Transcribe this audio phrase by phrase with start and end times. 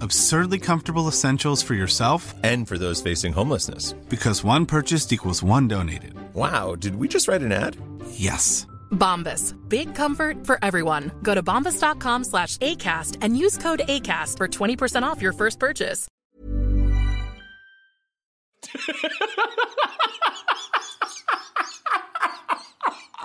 [0.00, 3.92] Absurdly comfortable essentials for yourself And for those facing homelessness.
[4.08, 6.14] because one purchased equals one donated.
[6.34, 7.76] Wow, did we just write an ad?
[8.10, 8.66] Yes.
[8.92, 9.54] Bombas.
[9.68, 11.10] Big comfort for everyone.
[11.22, 16.06] Go to bombas.com slash ACAST and use code ACAST for 20% off your first purchase.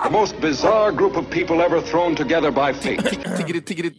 [0.03, 2.99] The most bizarre group of people ever thrown together by fate.
[3.01, 3.91] Tiggeri, tiggeri,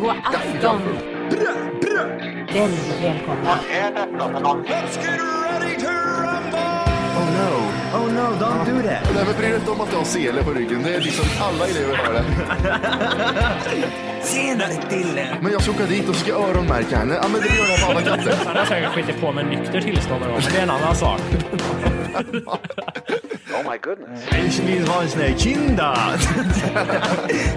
[0.00, 0.80] God afton.
[2.52, 3.58] Väldigt välkomna.
[7.16, 7.50] Oh no.
[7.94, 9.14] Oh no, don't do that.
[9.14, 10.82] Nej men bry dig inte om att du har sele på ryggen.
[10.82, 12.24] Det är liksom alla elever har det.
[14.24, 15.38] Tjenare Dille!
[15.42, 17.14] Men jag ska åka dit och ska öronmärka henne.
[17.22, 18.34] Ja men det gör jag på alla katter.
[18.46, 20.96] Han har säkert skitit på med nykter tillstånd någon gång, men det är en annan
[20.96, 21.20] sak.
[24.46, 25.96] Ich vill ha en sån här kinda!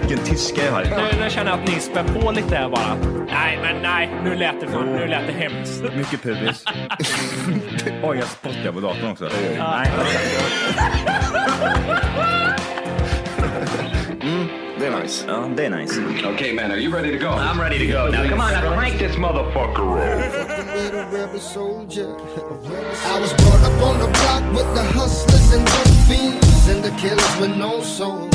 [0.00, 0.82] Vilken tyska jag har.
[0.84, 2.96] Nu, nu känner jag att ni spär på lite här bara.
[3.26, 5.82] Nej, men nej, nu lät det, fan, nu lät det hemskt.
[5.96, 6.64] Mycket pubis.
[8.02, 9.30] Oj, jag spottar på datorn också.
[9.58, 9.90] Nej.
[14.78, 15.24] Det är nice.
[15.28, 16.00] Ja, det är nice.
[16.34, 17.30] okay, man, are you ready to go?
[17.30, 18.28] I'm ready to go now.
[18.28, 19.84] Come on, now crank this motherfucker
[23.06, 24.43] I was brought up on the block
[28.00, 28.33] with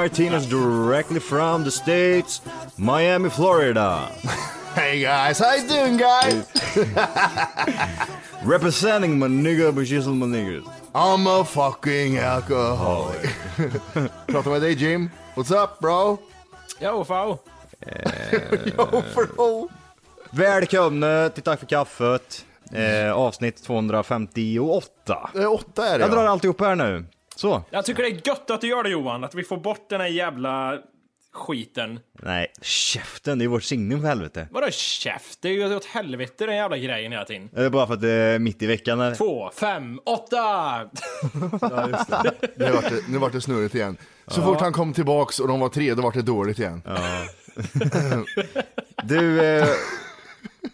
[0.00, 2.40] Martinez directly from the States,
[2.78, 4.08] Miami, Florida.
[4.74, 6.46] Hey guys, how you doing guys?
[8.42, 10.64] Representing my nigga, but she's my niggas.
[10.94, 13.28] I'm a fucking alcoholic.
[14.26, 15.10] Pratar med dig Jim.
[15.34, 16.18] What's up bro?
[16.80, 17.38] Jo, fau.
[18.76, 19.68] Yo bro.
[20.30, 22.44] Välkomna till Tack för kaffet.
[22.72, 25.30] Eh, avsnitt 258.
[25.34, 27.04] Det är åtta är det Jag drar alltihop här nu.
[27.40, 27.62] Så.
[27.70, 30.00] Jag tycker det är gött att du gör det Johan, att vi får bort den
[30.00, 30.78] här jävla
[31.32, 32.00] skiten.
[32.12, 34.48] Nej, käften, det är vårt signum för helvete.
[34.50, 35.42] Vadå käft?
[35.42, 37.50] Det är ju åt helvete den jävla grejen hela tiden.
[37.54, 39.16] Är det bara för att det är mitt i veckan eller?
[39.16, 40.80] Två, fem, åtta!
[42.56, 43.96] Nu vart det, nu vart det snurrigt igen.
[44.26, 46.82] Så fort han kom tillbaks och de var tre, då vart det dåligt igen.
[49.02, 49.66] Du, eh,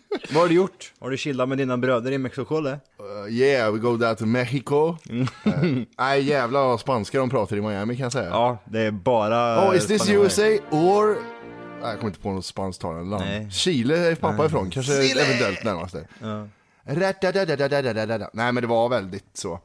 [0.30, 0.92] vad har du gjort?
[0.98, 2.72] Har du chillat med dina bröder i Mexiko eller?
[2.72, 4.96] Uh, yeah, we go down to Mexico.
[5.10, 5.26] Uh,
[5.98, 8.28] Nej jävlar vad spanska de pratar i Miami kan jag säga.
[8.28, 9.68] Ja, det är bara...
[9.70, 10.24] Oh, is this spanjorer.
[10.24, 11.16] USA or...
[11.80, 13.24] Nej, jag kommer inte på något spansktalande land.
[13.24, 13.50] Nej.
[13.50, 16.08] Chile är pappa ifrån, kanske eventuellt närmaste.
[16.84, 18.30] Ra-da-da-da-da-da-da-da.
[18.32, 19.60] Nej men det var väldigt så.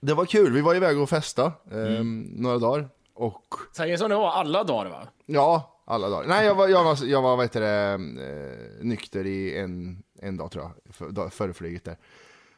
[0.00, 2.88] Det var kul, vi var iväg och festa ehm, några dagar.
[3.14, 5.08] Och Säger som det var alla dagar va?
[5.26, 6.28] ja, alla dagar.
[6.28, 7.92] Nej jag var, jag var, jag var vad heter det,
[8.24, 11.96] eh, nykter i en, en dag tror jag, för, före flyget där.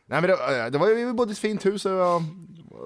[0.07, 2.23] Nej men det, eh, det var ju, i ett fint hus och det var,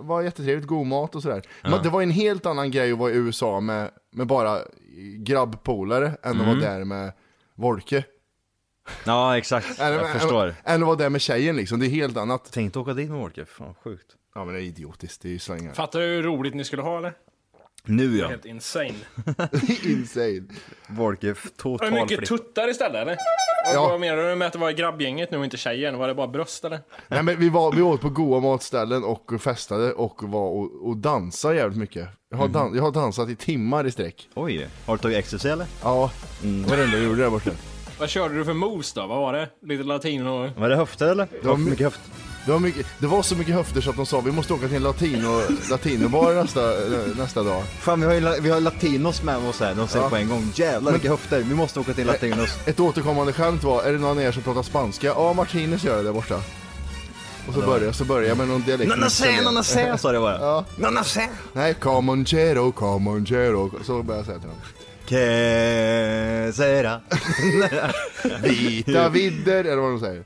[0.02, 1.42] var jättetrevligt, god mat och sådär.
[1.62, 4.58] Men det var en helt annan grej att vara i USA med, med bara
[5.18, 7.12] grabbpolare än att vara där med
[7.54, 8.04] Volke.
[9.06, 9.66] Ja, exakt.
[9.80, 10.54] Än, Jag än- förstår.
[10.64, 12.52] Än att vara där med tjejen liksom, det är helt annat.
[12.52, 14.16] Tänkte åka dit med Wolke, fan sjukt.
[14.34, 15.72] Ja men det är idiotiskt, det är ju slängar.
[15.72, 17.14] Fattar du hur roligt ni skulle ha eller?
[17.84, 18.94] Nu ja, Helt insane.
[19.84, 20.42] Insane.
[20.88, 22.28] Var det total mycket flipp.
[22.28, 23.16] tuttar istället eller?
[23.74, 23.88] Ja.
[23.88, 25.98] Vad menar du med att det var grabbgänget nu och inte tjejen?
[25.98, 26.80] Var det bara bröst eller?
[27.08, 30.96] Nej men vi, var, vi åt på goda matställen och festade och var och, och
[30.96, 32.08] dansade jävligt mycket.
[32.30, 34.28] Jag har, dan- jag har dansat i timmar i sträck.
[34.34, 35.66] Oj, har du tagit ecstasy eller?
[35.82, 36.10] Ja,
[36.42, 37.50] det var det enda jag gjorde där borta.
[37.98, 39.06] Vad körde du för moves då?
[39.06, 39.48] Vad var det?
[39.62, 40.50] Lite latino?
[40.56, 41.28] Var det höfter eller?
[41.42, 42.00] Det var my- mycket höft.
[42.46, 44.66] Det var, mycket, det var så mycket höfter så att de sa vi måste åka
[44.66, 46.60] till en latino, latinobar nästa,
[47.22, 47.62] nästa dag.
[47.80, 50.08] Fan vi har ju vi har latinos med oss här, de säger Ja.
[50.10, 52.50] på en gång jävlar vilka höfter, vi måste åka till latinos.
[52.66, 55.06] Ett återkommande skämt var, är det någon av er som pratar spanska?
[55.06, 56.40] Ja, Martinez gör det där borta.
[57.48, 58.96] Och så börjar så börjar jag med någon dialekt.
[59.44, 60.38] Nonna sé sa det bara.
[60.40, 60.64] Ja.
[60.76, 61.28] Nonna sé.
[61.52, 63.70] Nej, comonchero, comonchero.
[63.84, 64.58] Så börjar jag säga till dem.
[65.06, 67.00] Que sera.
[68.42, 70.22] Vita vidder, eller vad de säger.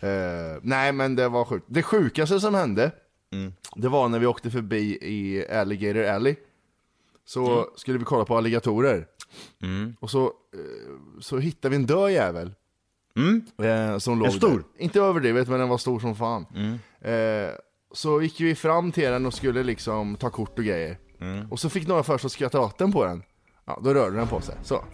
[0.00, 1.66] Eh, nej, men det var sjukt.
[1.68, 2.90] Det sjukaste som hände,
[3.74, 6.36] det var när vi åkte förbi i Alligator Alley.
[7.24, 9.06] Så skulle vi kolla på alligatorer.
[10.00, 12.54] Och så, eh, så hittade vi en död jävel.
[13.62, 14.50] Eh, som låg stor?
[14.50, 14.84] Där.
[14.84, 16.46] Inte överdrivet, men den var stor som fan.
[17.00, 17.50] Eh,
[17.92, 20.98] så gick vi fram till den och skulle liksom ta kort och grejer.
[21.50, 23.22] Och så fick några för sig att skratta vatten på den.
[23.64, 24.54] Ja, då rörde den på sig.
[24.62, 24.84] Så.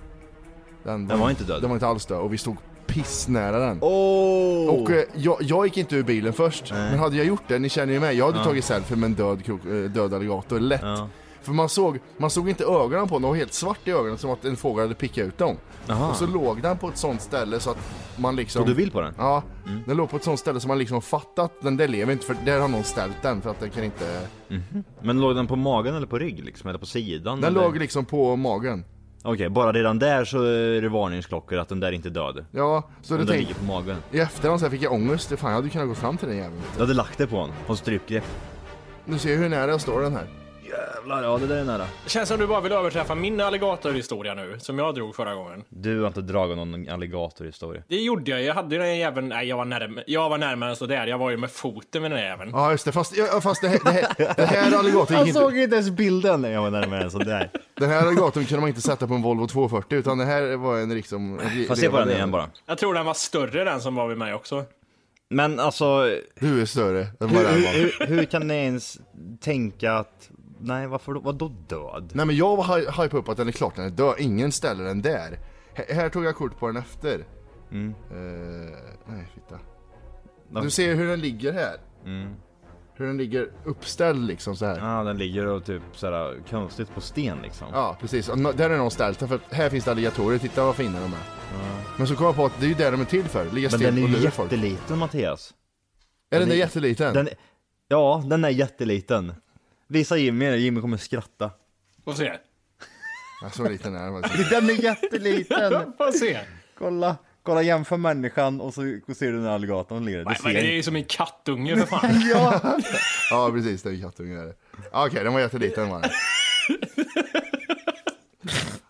[0.82, 1.62] Den, Den var inte död?
[1.62, 2.56] Den var inte alls död och vi stod
[2.86, 3.78] pissnära den.
[3.80, 4.68] Åh!
[4.68, 7.68] Och eh, jag, jag gick inte ur bilen först, men hade jag gjort det, ni
[7.68, 10.80] känner ju mig, jag hade tagit selfie med en död, krok, eh, död alligator, lätt.
[10.82, 11.08] Ja.
[11.46, 14.18] För man såg, man såg inte ögonen på den, de var helt svart i ögonen
[14.18, 15.56] som att en fågel hade pickat ut dem.
[15.88, 16.10] Aha.
[16.10, 17.78] Och så låg den på ett sånt ställe så att
[18.16, 18.60] man liksom...
[18.60, 19.14] Tog du bild på den?
[19.18, 19.42] Ja,
[19.86, 22.36] den låg på ett sånt ställe så man liksom fattat den där lever inte för
[22.44, 24.28] där har någon ställt den för att den kan inte...
[25.02, 26.68] Men låg den på magen eller på rygg liksom?
[26.68, 27.40] Eller på sidan?
[27.40, 27.62] Den eller?
[27.62, 28.84] låg liksom på magen.
[29.28, 32.44] Okej, bara redan där så är det varningsklockor att den där inte är död.
[32.50, 33.55] Ja, så Om den tänkte...
[33.55, 33.96] på magen.
[34.12, 36.37] I efterhand så här fick jag ångest, fan jag hade kunnat gå fram till den
[36.37, 36.61] jäveln.
[36.75, 38.25] Du hade lagt det på honom, på strypgrepp.
[39.05, 40.26] Du ser hur nära jag står den här.
[41.06, 41.86] Jävlar, ja det där är nära.
[42.04, 45.64] Det känns som du bara vill överträffa min alligatorhistoria nu, som jag drog förra gången.
[45.68, 47.82] Du har inte dragit någon alligatorhistoria.
[47.88, 50.70] Det gjorde jag, jag hade ju den jäveln, nej jag var närmare, jag var närmare
[50.70, 52.50] än sådär, jag var ju med foten med den jäveln.
[52.54, 55.58] Ja just det, fast, ja, fast det, här, det, här, det här alligatorn gick inte...
[55.58, 57.50] inte ens bilden när jag var närmare än sådär.
[57.74, 60.78] Den här alligatorn kunde man inte sätta på en Volvo 240 utan det här var
[60.78, 61.38] en liksom...
[61.38, 62.50] Får jag se på den igen bara.
[62.66, 64.64] Jag tror den var större den som var vid mig också.
[65.28, 66.10] Men alltså,
[66.40, 68.06] Du är större än vad hur, den hur, var.
[68.06, 68.98] hur, hur kan ni ens
[69.40, 70.30] tänka att,
[70.60, 72.10] nej varför då, vadå död?
[72.14, 74.52] Nej men jag var hy- hype upp att den är klart den är död, ingen
[74.52, 75.38] ställer den där.
[75.76, 77.26] H- här tog jag kort på den efter.
[77.70, 77.94] Mm.
[78.10, 78.76] Eh,
[79.06, 79.58] nej fitta.
[80.62, 81.76] Du ser hur den ligger här.
[82.98, 84.78] Hur den ligger uppställd liksom så här.
[84.78, 87.66] Ja, den ligger och typ såhär konstigt på sten liksom.
[87.72, 90.76] Ja precis, Och där är någon ställt den, för här finns det alligatorer, titta vad
[90.76, 91.20] fina de är.
[91.98, 93.68] Men så kom jag på att det är ju där de är till för, ligga
[93.70, 94.52] Men still den är och ju lura folk.
[94.52, 95.54] jätteliten Mattias.
[96.30, 97.14] Är den där är- jätteliten?
[97.14, 97.28] Den,
[97.88, 99.34] ja, den är jätteliten.
[99.88, 101.50] Visa Jimmy det, Jimmy kommer skratta.
[102.04, 102.32] Får se.
[103.42, 104.50] Ja, så liten är den faktiskt.
[104.50, 105.92] Den är jätteliten!
[105.98, 106.38] Får se.
[106.78, 108.80] kolla, kolla jämför människan och så
[109.16, 110.24] ser du den alligatorn ligger där.
[110.24, 112.20] Du Nej, men det är ju som en kattunge för fan.
[112.30, 112.60] Ja!
[113.30, 114.54] Ja precis, det är kattunge är det.
[114.92, 116.10] Ja, Okej, den var jätteliten var den.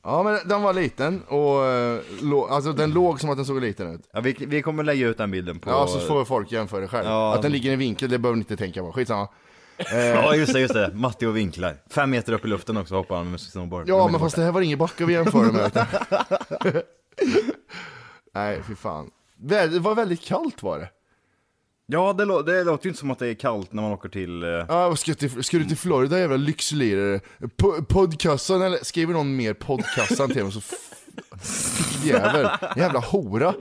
[0.03, 3.61] Ja men den var liten och eh, lå- alltså den låg som att den såg
[3.61, 4.09] liten ut.
[4.13, 5.71] ja vi, vi kommer lägga ut den bilden på...
[5.71, 7.07] Ja så får folk jämföra det själv.
[7.07, 7.35] Ja.
[7.35, 9.29] Att den ligger i vinkel det behöver ni inte tänka på, skitsamma.
[9.93, 10.91] Ja just det, just det.
[10.95, 11.77] Matti och vinklar.
[11.91, 13.89] Fem meter upp i luften också hoppar han med snowboard.
[13.89, 15.87] Ja men fast det här var ingen backe vi jämförde med.
[18.35, 19.11] Nej fy fan.
[19.37, 20.89] Det var väldigt kallt var det.
[21.87, 24.09] Ja, det, lå- det låter ju inte som att det är kallt när man åker
[24.09, 24.43] till...
[24.43, 27.21] eh, Ja, ska, till, ska du till Florida jävla lyxlirare?
[27.41, 30.61] Po- Podcassan eller skriver någon mer podcassan till mig så
[32.05, 33.55] jävel, jävla hora.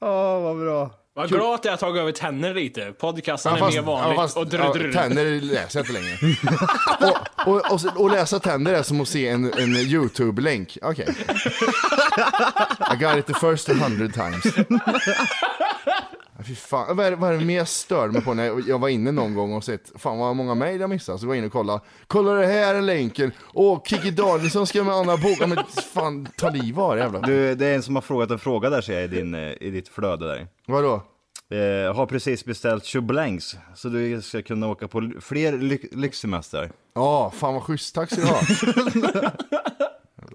[0.00, 0.90] Ja, vad bra.
[1.18, 2.92] Vad glad att jag har tagit över tänder lite.
[2.92, 4.36] Podcasten Ja, är mer vanligt.
[4.36, 4.92] och drr, ja, drr.
[4.92, 6.16] tänder läser jag inte längre.
[7.46, 10.78] och, och, och, och läsa tänder är som att se en, en YouTube-länk.
[10.82, 11.06] Okej.
[12.92, 14.44] I got it the first hundred times.
[16.48, 16.96] Fy fan.
[16.96, 18.88] Vad är, det- vad är det mer jag störde mig på när jag- jag var
[18.88, 21.46] inne någon gång och sett, fan vad många mejl jag missade, så var jag inne
[21.46, 21.80] och kollade.
[22.06, 25.58] Kolla det här är länken, åh Kikki Danielsson ska med Anna Boka, men
[25.94, 27.20] fan ta liv av det jävla.
[27.20, 29.52] Du, det är en som har frågat en fråga där ser jag i, din, eh,
[29.60, 30.46] i ditt flöde där.
[30.66, 31.02] Vadå?
[31.50, 36.70] Eh, har precis beställt Chublanks så du ska kunna åka på fler ly- lyxsemestrar.
[36.94, 38.40] Ja, fan vad schysst, tack ska du ha.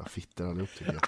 [0.04, 1.04] Jävla fittor allihop tycker jag.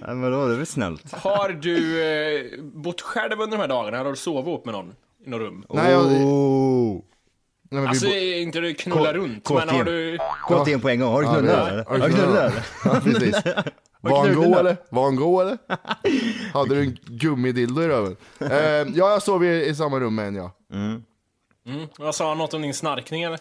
[0.00, 1.12] Nej men då, det är väl snällt.
[1.12, 3.88] Har du eh, bott själv under de här dagarna?
[3.96, 4.94] Eller har du sovit ihop med någon
[5.26, 5.64] i något rum?
[5.70, 7.02] Nej, jag, nej, Oh.
[7.70, 10.18] men vi Alltså bo- inte du knulla K- runt, men har du...
[10.48, 11.84] KTM på en gång, har du knullat det- eller?
[11.84, 12.52] har du knullat?
[12.52, 12.66] eller?
[12.84, 13.36] Ja, precis.
[14.00, 14.76] Var han god eller?
[14.90, 15.58] Var han god eller?
[16.52, 18.16] Hade du en gummidildo i röven?
[18.40, 20.50] Eh, ja, jag sov i, i samma rum med en ja.
[20.72, 21.02] Mm.
[21.98, 23.38] Vad sa han något om din snarkning eller?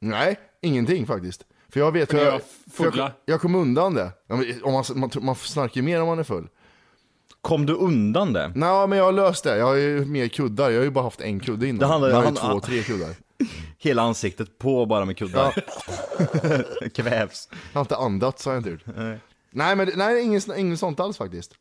[0.00, 1.44] Nej, ingenting faktiskt.
[1.74, 3.12] För jag vet För hur jag, jag, fulla?
[3.24, 4.10] jag kom undan det.
[4.26, 6.48] Ja, Om man, man, man snarkar ju mer om man är full.
[7.40, 8.52] Kom du undan det?
[8.54, 11.04] Nej men jag har löst det, jag har ju mer kuddar, jag har ju bara
[11.04, 11.78] haft en kudde innan.
[11.78, 13.08] Det handlar- har jag han- ju två, tre kuddar.
[13.78, 15.64] Hela ansiktet på bara med kuddar.
[16.94, 17.48] Kvävs.
[17.72, 18.84] Jag har inte andats har jag inte gjort.
[19.50, 21.52] Nej men nej, inget, inget sånt alls faktiskt.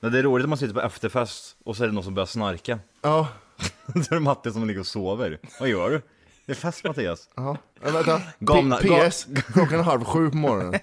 [0.00, 2.14] Men det är roligt att man sitter på efterfest och så är det någon som
[2.14, 2.78] börjar snarka.
[3.02, 3.28] Ja,
[3.86, 5.38] Så är det Matte som ligger och sover.
[5.60, 6.02] Vad gör du?
[6.46, 7.28] Det är fest Mattias.
[7.36, 8.22] Ja, vänta.
[8.38, 10.74] Gamla- PS, klockan är halv sju på morgonen.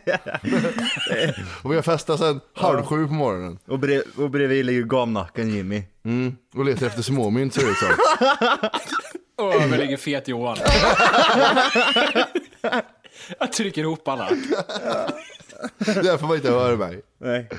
[1.63, 3.59] och vi har festat sen halv sju på morgonen.
[3.67, 5.83] Och, brev, och bredvid ligger gamnacken Jimmy.
[6.05, 6.35] Mm.
[6.55, 7.87] Och letar efter småmynt ser det ut som.
[9.45, 10.57] Och över ligger fet Johan.
[13.39, 14.29] Jag trycker ihop alla.
[15.77, 17.01] Därför man inte hör mig.
[17.17, 17.49] Nej.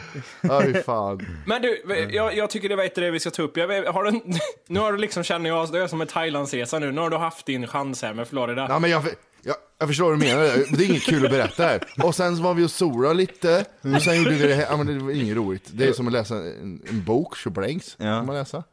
[0.62, 1.26] Fy fan.
[1.46, 3.56] Men du, jag, jag tycker det var det vi ska ta upp.
[3.56, 4.20] Jag, har du,
[4.66, 6.92] nu har du liksom, känner jag, det är som en Thailandsresa nu.
[6.92, 8.66] Nu har du haft din chans här med Florida.
[8.68, 9.02] Ja, men jag,
[9.42, 10.42] jag, jag förstår vad du menar,
[10.76, 11.80] det är inget kul att berätta här.
[12.02, 13.64] Och sen var vi och solade lite,
[13.96, 15.68] och sen gjorde vi det här, ja, men det var inget roligt.
[15.72, 18.04] Det är som att läsa en, en bok, tjoblängs, Ja.
[18.04, 18.64] kan man läsa.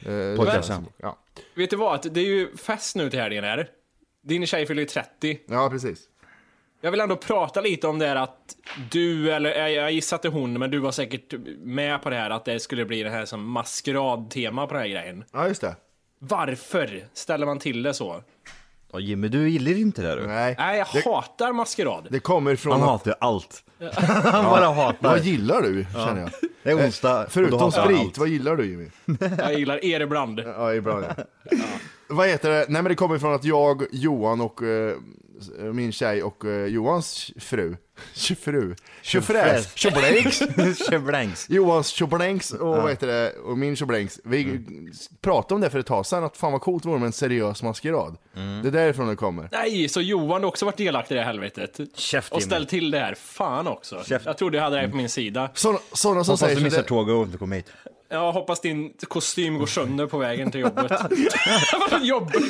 [0.00, 0.84] Eh, Pojkläsa.
[0.96, 1.18] Ja.
[1.54, 2.12] Vet du vad?
[2.12, 3.68] Det är ju fest nu till helgen här.
[4.22, 5.38] Din tjej fyller ju 30.
[5.48, 5.98] ja, precis.
[6.80, 8.56] Jag vill ändå prata lite om det här att
[8.90, 12.16] du, eller jag- gissar att det är hon, men du var säkert med på det
[12.16, 15.24] här att det skulle bli det här som maskeradtema på den här grejen.
[15.32, 15.76] Ja, just det.
[16.18, 18.22] Varför ställer man till det så?
[18.92, 20.26] Ja, Jimmy, du gillar inte det du.
[20.26, 22.06] Nej, Nej, jag det, hatar maskerad.
[22.10, 23.64] det kommer från Han att, hatar allt.
[24.24, 25.08] Han bara hatar.
[25.08, 26.30] Vad gillar du, känner jag?
[26.62, 27.22] Det är onsdag.
[27.24, 28.88] då Förutom sprit, vad gillar du Jimmy?
[29.38, 30.40] Jag gillar er ibland.
[30.40, 31.24] Ja, ibland ja.
[32.08, 32.56] Vad heter det?
[32.68, 34.96] Nej men det kommer från att jag, Johan och eh,
[35.72, 37.76] min tjej och eh, Johans fru,
[38.40, 40.42] fru, tjofräs, tjoblängs,
[40.90, 41.46] Tjoblängs.
[41.50, 44.20] Johans tjoblängs och vad heter det, och min tjoblängs.
[44.24, 44.60] Vi
[45.20, 47.62] pratade om det för ett tag sedan, att fan vad coolt vore med en seriös
[47.62, 48.16] maskerad.
[48.62, 49.48] Det är därifrån det kommer.
[49.52, 51.80] Nej, så Johan har också varit delaktig i det här helvetet.
[51.94, 53.14] Käft, Och ställt till det här.
[53.14, 54.04] Fan också.
[54.06, 54.26] Käft.
[54.26, 55.50] Jag trodde jag hade det här på min sida.
[55.54, 57.66] Såna, såna som Hoppas säger du så missar det, tåget och inte kom hit.
[58.12, 60.92] Jag hoppas din kostym går sönder på vägen till jobbet.
[62.02, 62.42] Jobbet?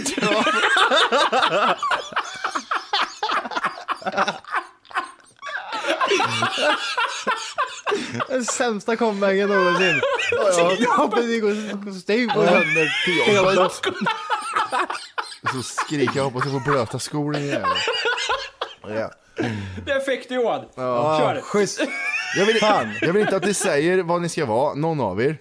[8.29, 10.01] Den sämsta comebacken någonsin.
[10.79, 13.73] Jag hoppas det går kostym på händer till jobbet.
[15.53, 17.69] så skriker jag hoppas jag får blöta skor jävel.
[18.83, 19.11] Ja.
[19.87, 20.65] Perfekt Johan.
[20.75, 21.41] Kör.
[21.43, 21.81] Schysst.
[22.37, 22.59] Jag vill,
[23.01, 25.39] jag vill inte att ni säger vad ni ska vara, någon av er.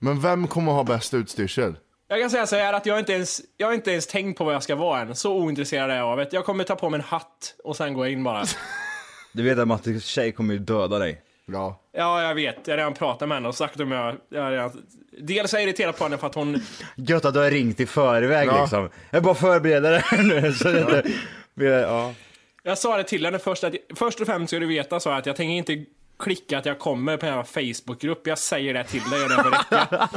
[0.00, 1.76] Men vem kommer att ha bäst utstyrsel?
[2.10, 4.44] Jag kan säga så här att jag inte ens, jag har inte ens tänkt på
[4.44, 5.14] vad jag ska vara än.
[5.14, 6.28] Så ointresserad är jag av det.
[6.32, 8.44] Jag kommer ta på mig en hatt och sen gå in bara.
[9.32, 11.22] Du vet att Mattes tjej kommer ju döda dig.
[11.46, 11.80] Ja.
[11.92, 12.56] Ja, jag vet.
[12.64, 14.16] Jag har redan pratat med henne och sagt om jag...
[14.28, 14.82] jag har redan,
[15.20, 16.62] dels är jag irriterad på henne för att hon...
[16.96, 18.60] Gött att du har ringt i förväg Ja.
[18.60, 18.88] liksom.
[19.10, 20.52] Jag bara förbereder det här nu.
[20.52, 21.64] Så det.
[21.64, 22.14] Ja.
[22.62, 25.26] Jag sa det till henne först att först och främst ska du veta så att
[25.26, 25.84] jag tänker inte
[26.20, 28.26] klicka att jag kommer på en Facebookgrupp.
[28.26, 30.08] Jag säger det till dig och det får räcka.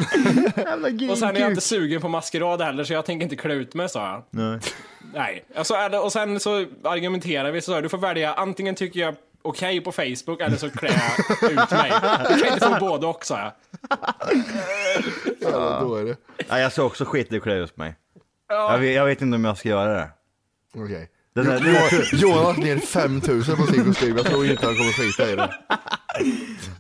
[1.12, 3.74] och sen är jag inte sugen på maskerad heller så jag tänker inte klä ut
[3.74, 4.24] mig sa jag.
[4.30, 4.60] Nej.
[5.14, 5.46] Nej.
[5.56, 9.92] Alltså, och sen så argumenterar vi så du får välja antingen tycker jag okej på
[9.92, 11.02] Facebook eller så klär
[11.42, 11.92] jag ut mig.
[12.30, 13.52] Du kan inte få både och sa jag.
[15.40, 16.16] Ja, då är det.
[16.48, 17.96] Ja, jag ska också skita i att klä ut mig.
[18.48, 18.72] Ja.
[18.72, 20.10] Jag vet, jag vet inte om jag ska göra det.
[20.76, 20.86] Okej.
[20.90, 24.66] Det där- det Johan, Johan har lagt ner 5000 på sin kostym, jag tror inte
[24.66, 25.54] han kommer skita i det.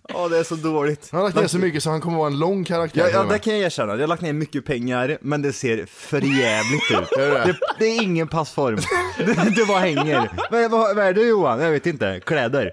[0.09, 1.07] Ja, det är så dåligt.
[1.11, 3.01] Han har lagt ner så mycket så han kommer vara en lång karaktär.
[3.01, 3.93] Ja, ja, och det kan jag erkänna.
[3.93, 7.09] Jag har lagt ner mycket pengar, men det ser för jävligt ut.
[7.17, 7.25] Det?
[7.27, 8.79] Det, det är ingen passform.
[9.17, 10.29] Det, det bara hänger.
[10.51, 11.59] Vad, vad, vad är du Johan?
[11.61, 12.19] Jag vet inte.
[12.25, 12.71] Kläder.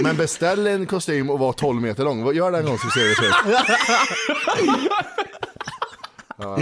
[0.00, 3.00] Men beställ en kostym och var 12 meter lång, gör det en gång så ser
[3.00, 3.34] det ut.
[6.42, 6.56] Ja,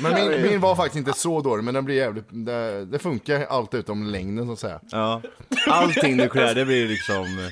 [0.00, 3.46] men min, min var faktiskt inte så dålig, men den blir jävligt, det, det funkar
[3.46, 4.80] allt utom längden så att säga.
[4.90, 5.22] Ja.
[5.66, 7.50] Allting du klär, det blir liksom...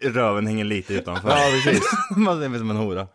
[0.00, 1.28] Röven hänger lite utanför.
[1.30, 1.82] Ja, precis.
[2.16, 3.06] Man ser ut som en hora.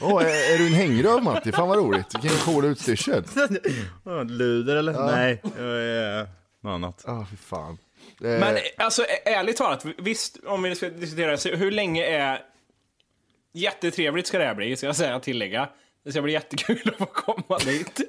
[0.00, 1.52] Åh, är, är du en hängröv Matti?
[1.52, 3.24] Fan vad roligt, vilken cool utstyrsel.
[4.04, 4.92] Ja, Luder eller?
[4.92, 6.26] Nej, jag är
[6.62, 7.02] något annat.
[7.06, 7.78] Ja, fy fan.
[8.18, 12.40] Men Eh, alltså ä- ärligt talat, visst om vi ska diskutera hur länge är...
[13.52, 15.68] Jättetrevligt ska det här bli, ska jag säga tillägga.
[16.06, 18.00] Det ska bli jättekul att få komma dit.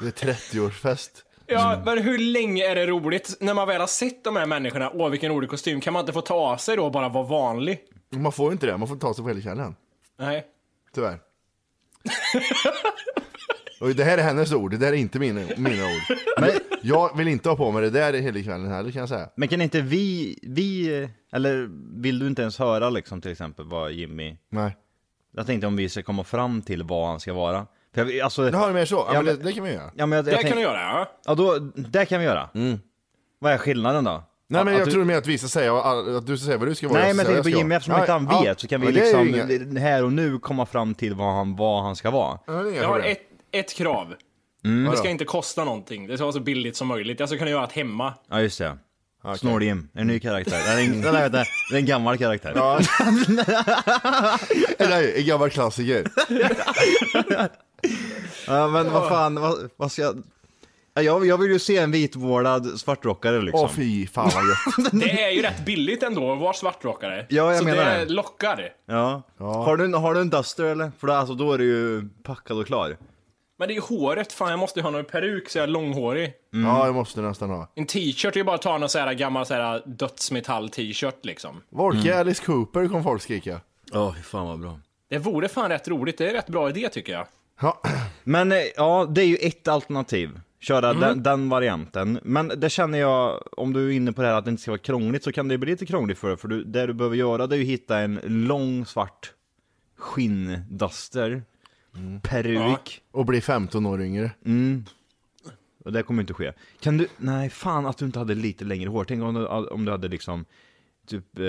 [0.00, 1.10] det är 30-årsfest.
[1.46, 3.36] Ja, men hur länge är det roligt?
[3.40, 6.12] När man väl har sett de här människorna, åh vilken rolig kostym, kan man inte
[6.12, 7.80] få ta av sig då och bara vara vanlig?
[8.10, 9.74] Man får ju inte det, man får ta sig på hela kvällen.
[10.18, 10.46] Nej.
[10.94, 11.18] Tyvärr.
[13.80, 16.18] Och det här är hennes ord, det där är inte mina, mina ord.
[16.40, 16.50] Men
[16.82, 19.28] jag vill inte ha på mig det där hela kvällen heller kan jag säga.
[19.36, 21.68] Men kan inte vi, vi, eller
[22.02, 24.76] vill du inte ens höra liksom till exempel vad Jimmy, Nej.
[25.36, 27.66] Jag tänkte om vi ska komma fram till vad han ska vara.
[27.94, 29.08] För jag, alltså, Jaha, är mer så?
[29.12, 29.90] Ja, men det, kan vi göra.
[29.96, 31.10] ja, men jag, Det jag kan tänk- du göra, ja.
[31.26, 32.48] Ja, då, det kan vi göra.
[33.38, 34.22] Vad är skillnaden då?
[34.48, 36.46] Nej men Att jag du- tror mer att vi ska säga, vad- att du ska
[36.46, 36.98] säga vad du ska vara.
[37.00, 39.28] Nej men jag tänker på Jimmy, eftersom inte han Ja, vet så kan vi liksom
[39.28, 42.38] inga- här och nu komma fram till vad han, vad han ska vara.
[42.46, 43.20] Jag har ett,
[43.52, 44.14] ett krav.
[44.62, 44.90] Vadå?
[44.90, 46.06] Det ska inte kosta någonting.
[46.06, 47.20] Det ska vara så billigt som möjligt.
[47.20, 48.14] Jag ska kunna göra det hemma.
[48.28, 48.78] Ja just det.
[49.38, 50.58] Snål-Jim, en ny karaktär.
[50.66, 52.52] Det är en, vänta, det är en gammal karaktär.
[52.56, 52.80] Ja.
[54.88, 56.06] Nej, en gammal klassiker.
[58.46, 60.22] Ja, men vad fan, vad, vad ska jag...
[60.94, 63.60] Ja, Jag, jag vill ju se en vitmålad svartrockare liksom.
[63.60, 64.92] Åh fy fan vad gött.
[65.00, 67.26] Det är ju rätt billigt ändå att vara svartrockare.
[67.28, 68.12] Ja, jag så menar det det.
[68.12, 68.68] lockar.
[68.86, 69.22] Ja.
[69.38, 70.92] Har, du, en- har du en Duster eller?
[71.00, 72.96] För då, alltså, då är du ju packad och klar.
[73.60, 75.68] Men det är ju håret, fan jag måste ju ha någon peruk så jag är
[75.68, 76.32] långhårig.
[76.50, 77.68] Ja, jag måste nästan ha.
[77.74, 81.24] En t-shirt är ju bara att ta någon sån här gammal så här dödsmetall t-shirt
[81.24, 81.62] liksom.
[81.68, 83.60] Volke Alice Cooper kom folk skrika.
[83.92, 84.80] Ja, fy fan vad bra.
[85.08, 87.26] Det vore fan rätt roligt, det är rätt bra idé tycker jag.
[87.60, 87.80] Ja,
[88.24, 90.40] Men eh, ja, det är ju ett alternativ.
[90.60, 92.20] Köra den, den varianten.
[92.22, 94.70] Men det känner jag, om du är inne på det här att det inte ska
[94.70, 96.36] vara krångligt, så kan det bli lite krångligt för dig.
[96.36, 99.32] För du, det du behöver göra det är ju hitta en lång svart
[99.98, 101.42] skinnduster,
[102.22, 103.02] peruk.
[103.10, 104.30] och bli 15 år yngre.
[105.84, 106.52] Och det kommer inte ske.
[106.80, 109.04] Kan du, nej fan att du inte hade lite längre hår.
[109.04, 110.44] Tänk om du, om du hade liksom,
[111.06, 111.44] typ, eh,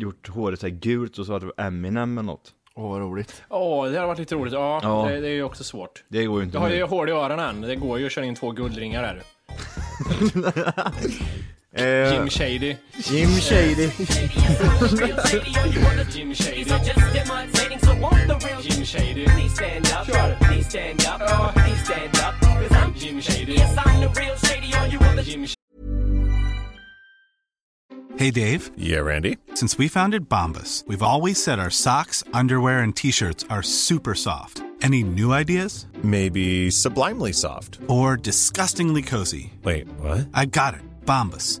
[0.00, 2.52] gjort håret så här gult och så hade du Eminem eller något.
[2.74, 3.42] Åh vad roligt.
[3.48, 4.52] Åh, det hade varit lite roligt.
[4.52, 5.08] Ja, Ja.
[5.08, 6.04] Det, det är ju också svårt.
[6.08, 6.82] Det går ju inte Jag har ju nu.
[6.82, 9.22] hår i öronen, det går ju att köra in två guldringar där.
[11.72, 12.76] Eh, Jim Shady.
[12.96, 13.82] Jim Shady.
[16.14, 16.64] Jim Shady.
[18.62, 19.26] Jim Shady.
[20.06, 20.36] Kör.
[20.98, 21.18] Ja.
[22.94, 23.56] Jim Shady.
[25.24, 25.46] Jim
[28.16, 28.70] Hey, Dave.
[28.76, 29.38] Yeah, Randy.
[29.54, 34.14] Since we founded Bombus, we've always said our socks, underwear, and t shirts are super
[34.14, 34.62] soft.
[34.82, 35.86] Any new ideas?
[36.02, 37.78] Maybe sublimely soft.
[37.88, 39.52] Or disgustingly cozy?
[39.64, 40.28] Wait, what?
[40.34, 40.80] I got it.
[41.06, 41.60] Bombus.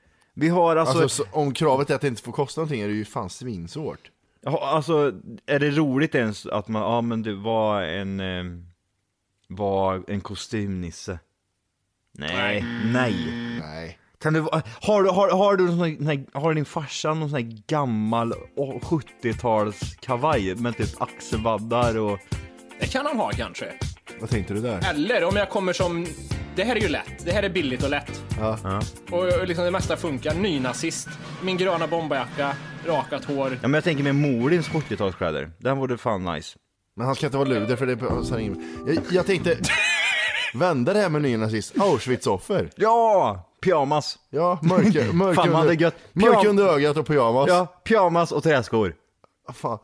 [0.41, 2.87] Vi har alltså, Alltså, så, om kravet är att det inte får kosta någonting är
[2.87, 4.11] det ju fan svinsvårt.
[4.41, 5.13] Ja, alltså,
[5.45, 8.43] är det roligt ens att man, ja men du var en, eh,
[9.47, 11.19] var en kostymnisse?
[12.17, 13.15] Nej, nej.
[13.59, 13.97] Nej.
[14.21, 14.41] Kan du,
[14.81, 18.33] har du, har, har du, någon sån här, har din farsa någon sån här gammal
[18.55, 22.19] åh, 70-tals kavaj med typ axelvaddar och...
[22.79, 23.73] Det kan han ha kanske.
[24.19, 24.89] Vad tänkte du där?
[24.89, 26.07] Eller om jag kommer som...
[26.55, 27.25] Det här är ju lätt.
[27.25, 28.21] Det här är billigt och lätt.
[28.39, 28.57] Ja.
[29.11, 30.33] Och liksom det mesta funkar.
[30.33, 31.07] Nynazist.
[31.43, 33.51] Min gröna bomberjacka, rakat hår.
[33.61, 36.57] Ja men jag tänker med Molins 70-talskläder, den vore fan nice.
[36.95, 39.57] Men han ska inte vara luder för det är jag, jag tänkte
[40.53, 41.75] vända det här med nynazist.
[41.77, 42.69] Auschwitz-offer.
[42.75, 43.47] Ja!
[43.63, 44.17] Pyjamas!
[44.29, 45.95] Ja, mörk, mörk, Fan, under, gött.
[46.13, 47.47] mörk Pyjam- under ögat och pyjamas.
[47.49, 48.95] Ja, pyjamas och träskor.
[49.53, 49.79] Fan.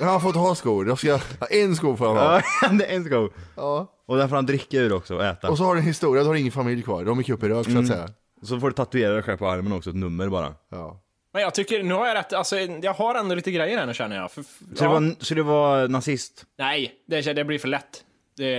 [0.00, 0.88] Jag har fått ha skor.
[0.88, 1.18] Jag ska
[1.50, 2.42] en sko får han ha.
[2.62, 3.28] Ja, en sko.
[3.56, 3.90] Ja.
[4.06, 5.50] Och där får han dricka ur också och äta.
[5.50, 7.04] Och så har du en historia, då har du ingen familj kvar.
[7.04, 7.86] De gick upp i rök Mm.
[7.86, 8.08] så att säga.
[8.42, 10.54] Så får du tatuera dig själv på armen också, ett nummer bara.
[10.70, 11.00] Ja.
[11.32, 13.94] Men jag tycker, nu har jag rätt, alltså jag har ändå lite grejer här nu
[13.94, 14.30] känner jag.
[14.30, 14.82] För, Så, ja.
[14.82, 16.44] det, var, så det var nazist?
[16.58, 18.04] Nej, det, det blir för lätt.
[18.36, 18.54] Det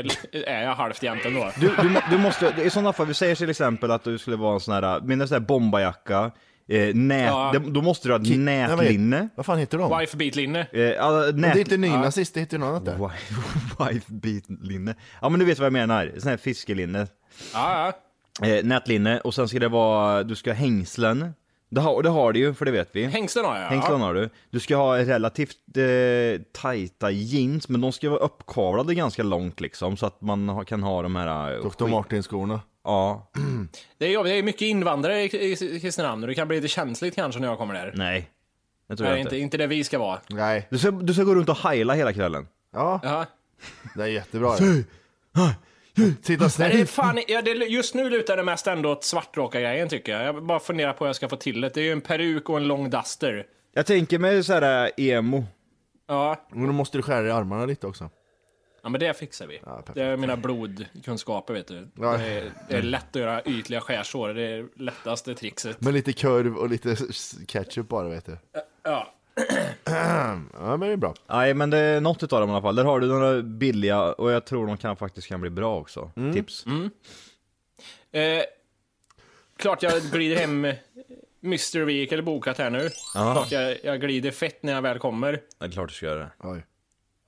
[0.47, 1.51] är jag halvt jämt ändå.
[1.59, 4.53] Du, du, du måste, i sådana fall, vi säger till exempel att du skulle vara
[4.53, 6.31] en sån här, sån här bombarjacka,
[6.69, 7.49] eh, nät, Ja.
[7.53, 9.29] det, då måste du ha Ki- nätlinne.
[9.35, 9.99] Vad fan heter de?
[9.99, 10.67] Wife beat linne.
[10.73, 12.97] Eh, ja, Men det nät, är inte nynazist, det heter något annat där.
[12.97, 14.95] Wife- Wife beat linne.
[15.21, 17.07] Ja men du vet vad jag menar, sån här fiskelinne.
[17.53, 17.93] Ja,
[18.41, 18.47] ja.
[18.47, 21.33] Eh, nätlinne, och sen ska det vara, du ska ha hängslen.
[21.69, 23.05] Det har, det har du ju, för det vet vi.
[23.05, 23.67] Hängslen har jag.
[23.67, 24.05] Hängslen ja.
[24.05, 24.29] har du.
[24.49, 29.97] Du ska ha relativt eh, tajta jeans, men de ska vara uppkavlade ganska långt liksom,
[29.97, 31.53] så att man kan ha de här...
[31.53, 31.87] eh, Dr.
[31.87, 32.59] Martin-skorna.
[32.85, 33.31] Ja.
[33.97, 35.25] Det är jobbigt, det är mycket invandrare i,
[35.75, 37.91] i Kristinehamn och det kan bli lite känsligt kanske när jag kommer där.
[37.95, 38.29] Nej.
[38.87, 39.43] Det tror Nej, jag inte, inte.
[39.43, 40.19] inte det vi ska vara.
[40.29, 40.67] Nej.
[40.71, 42.47] Du ska, du ska gå runt och heila hela kvällen.
[42.73, 43.25] Ja, Ja.
[43.95, 44.55] det är jättebra.
[44.55, 44.83] det.
[46.21, 46.89] Sitta Men det är snett.
[46.89, 50.23] fan, ja, det, just nu lutar det mest ändå åt svartraka-grejen tycker jag.
[50.35, 51.69] Jag bara funderar på hur jag ska få till det.
[51.69, 53.45] Det är ju en peruk och en lång duster.
[53.73, 55.43] Jag tänker mig så här eh, emo.
[56.07, 58.09] Ja, Men då måste du skära i armarna lite också.
[58.85, 59.57] Ja men det fixar vi.
[59.59, 59.93] perfekt.
[59.93, 61.87] det är mina blodkunskaper vet du.
[61.99, 62.17] Ja.
[62.17, 65.81] Det, är, det är lätt att göra ytliga skärsår, det är lättaste trixet.
[65.81, 66.95] Med lite kurv och lite
[67.47, 68.37] ketchup bara vet du.
[68.83, 69.13] Ja.
[70.53, 71.13] Ja men det är bra.
[71.27, 72.75] Nej men det är något utav dem i alla fall.
[72.75, 76.11] Där har du några billiga, och jag tror de kan, faktiskt kan bli bra också.
[76.15, 76.33] Mm.
[76.33, 76.65] Tips.
[78.11, 78.43] Eh,
[79.57, 80.65] klart jag glider hem
[81.43, 81.85] Mr.
[81.85, 82.89] Vehicle bokat här nu.
[83.13, 83.33] Ja.
[83.33, 85.41] Klart jag, jag glider fett när jag väl kommer.
[85.59, 86.31] Det är klart du ska göra det.
[86.39, 86.63] Oj.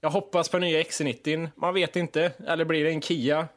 [0.08, 1.50] Jag hoppas på nya XC90.
[1.56, 2.32] Man vet inte.
[2.48, 3.48] Eller blir det en Kia?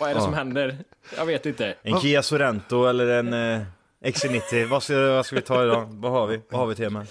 [0.00, 0.78] Vad är det som händer?
[1.16, 1.74] Jag vet inte.
[1.82, 3.66] En Kia Sorento eller en eh,
[4.02, 4.66] XC90.
[4.66, 5.88] Vad ska, vad ska vi ta idag?
[5.90, 6.40] Vad har vi?
[6.50, 7.06] Vad har vi till med?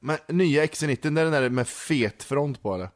[0.00, 2.88] Men nya XC90, det är den där med fet front på eller?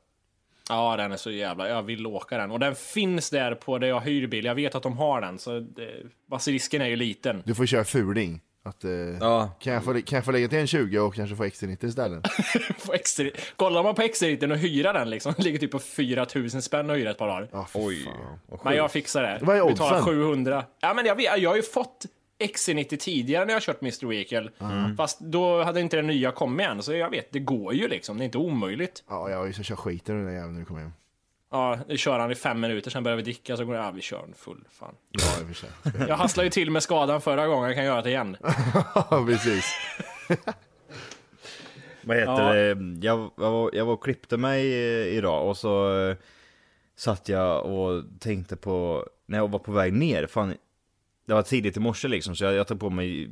[0.69, 1.69] Ja, den är så jävla...
[1.69, 2.51] Jag vill åka den.
[2.51, 4.45] Och den finns där på där jag hyr bil.
[4.45, 5.93] Jag vet att de har den, så det,
[6.31, 7.43] basilisken är ju liten.
[7.45, 8.41] Du får köra fuling.
[8.65, 9.51] Att, eh, Ja.
[9.61, 12.25] kan, jag få, kan jag få lägga till en 20 och kanske få XC90 istället?
[13.05, 13.21] XC,
[13.57, 16.97] kollar man på XC90 och hyra den liksom, det ligger typ på 4000 spänn att
[16.97, 17.67] hyra ett par dagar.
[17.73, 18.09] Fy Oj.
[18.65, 19.39] Men jag fixar det.
[19.43, 20.15] Vad är Betalar oddsen?
[20.15, 20.65] 700.
[20.81, 22.07] Ja, men jag, vet, jag har ju fått
[22.39, 24.07] XC90 tidigare när jag har kört Mr.
[24.07, 24.51] Vehicle.
[24.97, 28.19] Fast då hade inte den nya kommit än, så jag vet, det går ju liksom.
[28.19, 29.05] Det är inte omöjligt.
[29.09, 30.93] Ja, jag har ju så kört skiten ur den där jäveln när du kommer hem.
[31.53, 33.91] Ja, nu kör han i fem minuter, sen börjar vi dricka, så går det, ja,
[33.91, 34.65] vi kör en full.
[34.71, 34.95] Fan.
[35.11, 35.71] Ja, i och för sig.
[36.09, 38.37] Jag hasslade ju till med skadan förra gången, jag kan göra det igen.
[38.95, 39.65] Ja, precis.
[42.05, 42.53] Vad heter Ja.
[42.53, 42.69] det?
[43.07, 46.17] Jag, jag, var, jag var och klippte mig eh, idag och så eh,
[46.97, 50.55] satt jag och tänkte på, när jag var på väg ner, fan,
[51.27, 53.31] det var tidigt i morse liksom, så jag, jag tog på mig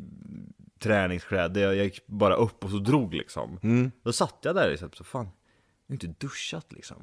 [0.78, 3.58] träningskläder, jag, jag gick bara upp och så drog liksom.
[4.02, 5.28] Då satt jag där liksom, så fan,
[5.86, 6.96] jag har inte duschat liksom.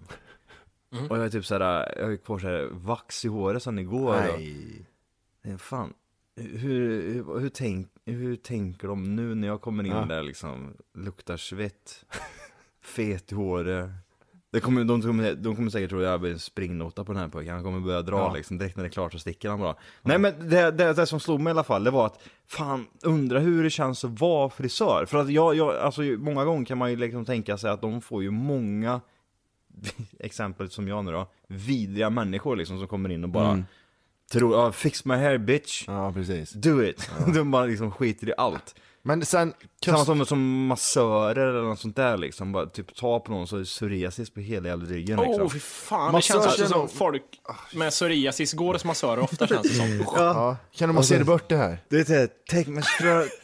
[1.10, 4.14] Och jag är typ såhär, jag har kvar såhär vax i håret sen igår.
[4.16, 4.86] och- Nej.
[5.42, 5.94] Nej, fan.
[6.36, 6.58] Hur,
[7.14, 10.06] hur, hur, tänk, hur tänker de nu när jag kommer in Ja.
[10.06, 10.74] där liksom?
[10.98, 12.06] Luktar svett,
[12.82, 13.90] fet i håret.
[14.52, 17.22] Det kommer, de, kommer, de kommer säkert tro att jag blir en springnota på den
[17.22, 17.54] här pojken.
[17.54, 18.34] Han kommer börja dra Ja.
[18.34, 19.76] liksom, direkt när det är klart så sticker han bara.
[20.02, 22.86] Nej men det, det, det som slog mig i alla fall, det var att fan,
[23.04, 25.06] undra hur det känns att vara frisör.
[25.08, 28.02] För att jag, jag alltså många gånger kan man ju liksom tänka sig att de
[28.02, 29.02] får ju många
[30.20, 33.64] exempel som jag nu då, vidriga människor liksom som kommer in och bara
[34.32, 36.52] tror, ja, fix my hair bitch, Ja, precis.
[36.52, 37.10] do it.
[37.34, 38.76] de bara liksom skiter i allt.
[39.08, 39.54] Men sen,
[39.86, 43.56] Samma som, som massörer eller något sånt där liksom, bara typ ta på någon så
[43.56, 45.44] är det psoriasis på hela jävla ryggen liksom.
[45.44, 46.06] Oh, fy fan.
[46.06, 47.24] Det Massage känns som nog- folk
[47.74, 50.06] med psoriasis går hos massörer ofta känns det som.
[50.16, 51.84] ja, kan du massera bort det här?
[51.90, 52.82] Det är det, take my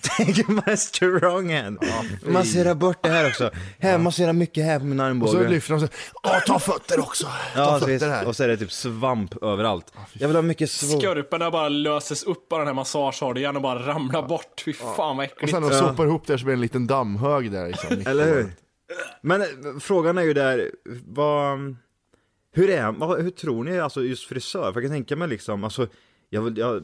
[0.02, 1.78] take my strong hand.
[2.26, 3.52] massera bort det här också.
[3.80, 5.32] Här, massera mycket här på min Och armbåge.
[5.32, 5.88] så lyfter de så
[6.24, 7.26] Åh, ta fötter också!
[7.26, 8.28] Ta ja, fötter här!
[8.28, 9.94] Och så är det typ svamp överallt.
[10.14, 11.02] Jag vill ha mycket svamp.
[11.04, 14.62] Skorporna bara löses upp av den här massageoljan och bara ramlar bort.
[14.66, 15.53] Fy fan vad Och äckligt.
[15.54, 17.90] Sen de sopar ihop där så blir det en liten dammhög där liksom.
[18.06, 18.52] Eller hur?
[19.22, 19.48] Men eh,
[19.80, 20.72] frågan är ju där,
[21.06, 21.76] vad...
[22.56, 24.74] Hur är vad, hur tror ni, alltså just frisör?
[24.74, 25.88] För jag kan tänka mig liksom, alltså,
[26.30, 26.84] jag, jag,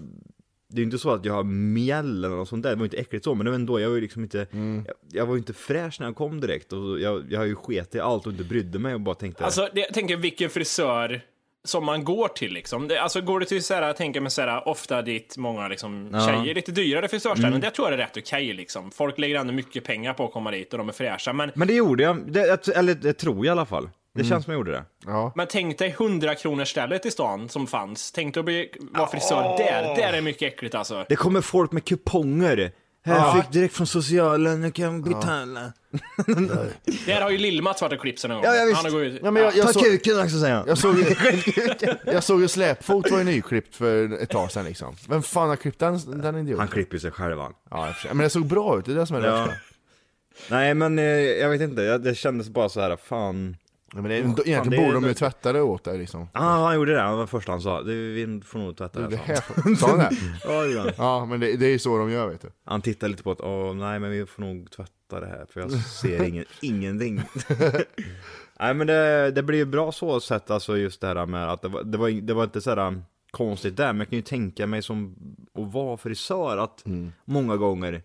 [0.69, 2.83] det är ju inte så att jag har mjäll eller något sånt där, det var
[2.83, 4.47] inte äckligt så, men det var ändå, jag var ju liksom inte,
[4.85, 7.55] jag, jag var ju inte fräsch när jag kom direkt och jag, jag har ju
[7.55, 10.49] sket i allt och inte brydde mig och bara tänkte Alltså, det, jag tänker vilken
[10.49, 11.21] frisör
[11.69, 12.87] som man går till liksom.
[12.87, 16.27] Det, alltså går du till såhär, jag tänker med såhär, ofta dit många liksom, Ja.
[16.27, 18.91] tjejer, lite dyrare frisörställen, det tror jag är rätt okej liksom.
[18.91, 21.33] Folk lägger ändå mycket pengar på att komma dit och de är fräscha.
[21.33, 23.89] Men, Men det gjorde jag, det, eller det tror jag i alla fall.
[24.15, 24.83] Det känns som jag gjorde det.
[25.05, 25.31] Ja.
[25.35, 28.11] men tänk dig 100 kronor stället i stan som fanns.
[28.11, 29.95] Tänk dig att bli, vara frisör där.
[29.95, 31.05] Där är mycket äckligt alltså.
[31.09, 32.71] Det kommer folk med kuponger.
[33.15, 35.73] Jag fick direkt från socialen, jag kan betala.
[37.05, 38.45] Där har ju Lill-Mats varit och klippt sig någon gång.
[38.45, 38.75] Ja, ja, visst.
[38.75, 39.19] Han har gått ut.
[39.23, 40.67] Ja, men jag, jag, Ta såg, kuken också säger han.
[40.67, 40.95] jag, såg,
[42.13, 44.95] jag såg ju Släpfot var ju nyklippt för ett tag sedan liksom.
[45.09, 46.59] Vem fan har klippt den, den idioten?
[46.59, 47.53] Han klipper ju sig själv han.
[47.71, 48.13] Ja, i och för sig.
[48.13, 49.35] men det såg bra ut, det är det som är det Ja.
[49.37, 49.53] värsta.
[50.49, 53.57] Nej men eh, jag vet inte, jag- det kändes bara så här, fan.
[53.95, 56.21] Ja, men det, Fan, egentligen det är- borde de ju tvätta det åt dig liksom.
[56.33, 57.81] Ja ah, han gjorde det, det var det första han sa.
[57.81, 59.75] Det, vi får nog tvätta det Det här.
[59.75, 59.97] sa han.
[59.99, 60.09] det?
[60.43, 60.93] Ja, det.
[60.97, 62.47] Ja, men det, det är ju så de gör vet du.
[62.65, 65.59] Han tittade lite på att, åh nej men vi får nog tvätta det här för
[65.61, 67.21] jag ser ingen, ingenting.
[68.59, 71.61] nej men det, det blir ju bra så sätt alltså just det här med att
[71.61, 74.15] det var, det var, det var inte så här um, konstigt där, men jag kan
[74.17, 75.15] ju tänka mig som
[75.55, 76.83] att vara frisör att
[77.25, 78.03] många gånger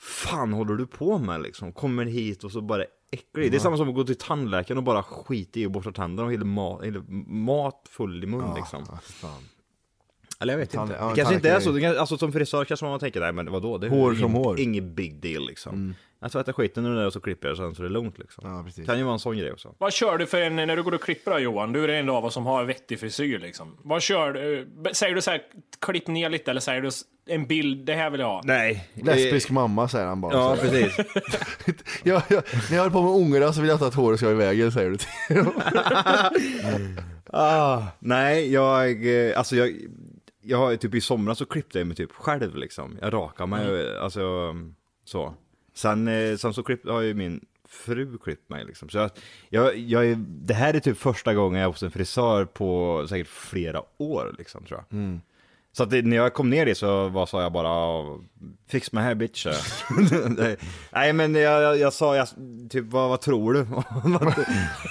[0.00, 1.72] Fan håller du på med liksom?
[1.72, 3.50] Kommer hit och så bara äcklig.
[3.50, 6.26] Det är samma som att gå till tandläkaren och bara skita i och borsta tänderna
[6.26, 8.84] och hela mat, hela mat full i mun liksom.
[8.88, 9.42] Ja, fan.
[10.40, 10.96] Eller jag vet Tand- inte.
[11.00, 11.70] ja, det kanske inte är så.
[11.72, 13.78] Det kan, alltså som frisör kanske man tänker, nej men vadå?
[13.78, 14.60] Det är Hår ingen, som hår.
[14.60, 15.94] Inget big deal liksom.
[16.20, 18.18] Jag tvättar skiten ur det där och så klipper jag sen så det är lugnt
[18.18, 18.44] liksom.
[18.46, 18.86] Ja, precis.
[18.86, 19.74] Kan ju vara en sån grej också.
[19.78, 21.72] Vad kör du för en, när du går och klipper då Johan?
[21.72, 23.76] Du är en av oss som har vettig frisyr liksom.
[23.82, 24.68] Vad kör du?
[24.92, 25.42] Säger du så här,
[25.80, 26.90] klipp ner lite eller säger du
[27.28, 28.42] en bild, det här vill jag ha?
[28.44, 28.88] Nej.
[28.94, 30.32] Lesbisk mamma säger han bara.
[30.32, 30.96] Ja, precis.
[32.02, 34.30] ja, ja, när jag håller på med ungarna så vill jag inte att håret ska
[34.30, 35.62] i vägen säger du till dem.
[37.32, 39.74] ah, nej, jag, eh, alltså jag,
[40.48, 42.98] jag har typ i somras så klippte jag mig typ själv liksom.
[43.00, 44.54] Jag rakar mig, alltså
[45.04, 45.34] så.
[45.74, 48.88] Sen, eh, sen så klipp, har ju min fru klippt mig liksom.
[48.88, 49.10] Så jag,
[49.48, 53.06] jag, jag, är- det här är typ första gången jag är hos en frisör på
[53.08, 55.20] säkert flera år liksom tror jag.
[55.78, 58.18] Så att det, när jag kom ner dit så var, sa jag bara "Ja,
[58.70, 59.46] Fix my hair bitch
[60.92, 62.28] Nej, men jag, jag, jag sa, jag,
[62.70, 63.62] typ vad, vad tror du?
[63.70, 64.22] vad, vad,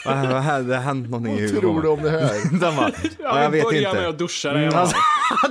[0.06, 1.82] vad, här- det har hänt någonting i huvudet på tror mig.
[1.82, 2.52] du om det här?
[2.60, 3.94] De bara, ja, jag vet inte.
[3.94, 4.64] med att duscha dig.
[4.66, 4.96] Mm, alltså,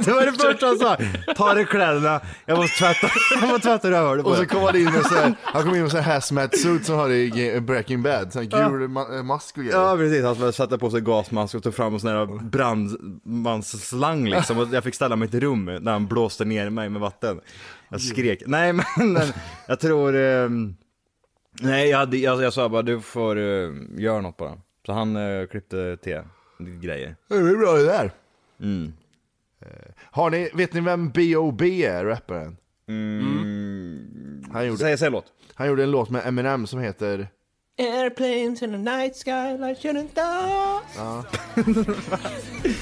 [0.04, 0.96] det var det första han sa.
[1.36, 3.08] Ta dig kläderna, jag måste tvätta,
[3.40, 5.74] jag måste tvätta rövhålet på Och så kom han in med så här, han kom
[5.74, 8.88] in med så här hazmat suit som har i Ge- Breaking Bad, sån här gul
[8.88, 9.78] ma- mask och grejer.
[9.78, 14.58] Ja precis, han satte på sig gasmask och tog fram en sån här brandmansslang liksom
[14.58, 17.40] och jag fick ställa mig i ett rum där han blåste ner mig med vatten.
[17.88, 19.26] Jag skrek, nej men men,
[19.68, 20.48] jag tror, eh,
[21.60, 24.58] nej jag, hade, jag, jag sa bara du får eh, göra något bara.
[24.86, 26.20] Så han eh, klippte till
[26.58, 27.16] grejer.
[27.28, 28.10] Det är bra det där.
[28.60, 28.92] Mm.
[30.10, 31.84] Har ni, vet ni vem B.O.B.
[31.84, 32.56] är, rapparen?
[34.52, 35.24] Han, gjorde, Säg, säg låt.
[35.54, 37.28] han gjorde en låt med Eminem som heter
[37.78, 40.82] Airplanes in the night sky like shooting stars.
[40.96, 41.24] Ja.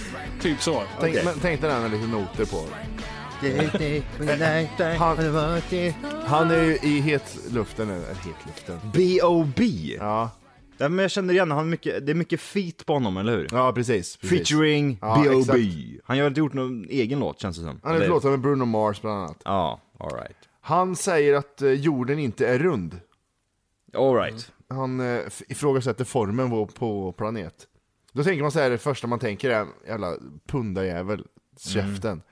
[0.44, 0.82] typ så.
[1.00, 2.66] Tänk, men, tänk dig den med lite noter på.
[4.98, 5.16] Han,
[6.26, 8.78] han är ju i hetluften, eller hetluften.
[8.94, 9.64] B.O.B.
[9.98, 10.30] Ja,
[10.78, 13.48] Ja, men jag känner igen han mycket, det är mycket feat på honom, eller hur?
[13.52, 14.16] ja precis.
[14.16, 14.38] precis.
[14.38, 15.58] Featuring Ja, B.O.B.
[16.04, 17.80] Han har inte gjort någon egen låt känns det som.
[17.82, 19.42] Han är Eller- förlåten med Bruno Mars bland annat.
[19.44, 20.36] Ja, alright.
[20.60, 23.00] Han säger att eh, jorden inte är rund.
[23.96, 24.52] Alright.
[24.68, 27.54] Han eh, ifrågasätter formen på, på planet.
[28.14, 30.12] Då tänker man så här, det första man tänker är jävla
[30.46, 31.24] pundarjävel,
[31.58, 32.22] käften.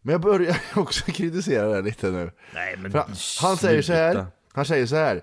[0.00, 2.30] Men jag börjar också kritisera det lite nu.
[2.54, 5.20] Nej men han, han säger så här, han säger så här.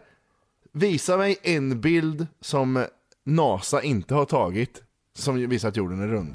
[0.72, 2.86] Visa mig en bild som
[3.26, 4.84] NASA inte har tagit
[5.14, 6.34] som visar att jorden är rund.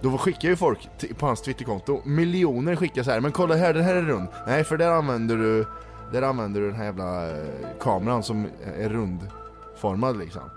[0.00, 3.84] Då skickar ju folk på hans Twitterkonto, miljoner skickar så här, men kolla här, den
[3.84, 4.28] här är rund.
[4.46, 5.66] Nej, för där använder du,
[6.12, 7.48] där använder du den här jävla eh,
[7.80, 8.46] kameran som
[8.76, 10.50] är rundformad liksom.